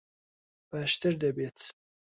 [0.71, 1.57] باشتر دەبێت.